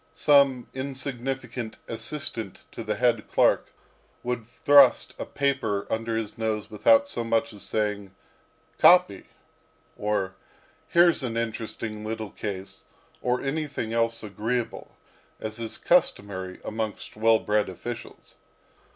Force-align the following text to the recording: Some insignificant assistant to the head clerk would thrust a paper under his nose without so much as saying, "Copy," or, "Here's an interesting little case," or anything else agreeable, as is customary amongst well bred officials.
Some 0.13 0.65
insignificant 0.73 1.77
assistant 1.87 2.65
to 2.71 2.83
the 2.83 2.95
head 2.95 3.27
clerk 3.29 3.71
would 4.23 4.47
thrust 4.65 5.13
a 5.19 5.27
paper 5.27 5.85
under 5.91 6.17
his 6.17 6.39
nose 6.39 6.71
without 6.71 7.07
so 7.07 7.23
much 7.23 7.53
as 7.53 7.61
saying, 7.61 8.15
"Copy," 8.79 9.27
or, 9.95 10.33
"Here's 10.87 11.21
an 11.21 11.37
interesting 11.37 12.03
little 12.03 12.31
case," 12.31 12.83
or 13.21 13.41
anything 13.41 13.93
else 13.93 14.23
agreeable, 14.23 14.97
as 15.39 15.59
is 15.59 15.77
customary 15.77 16.59
amongst 16.65 17.15
well 17.15 17.37
bred 17.37 17.69
officials. 17.69 18.37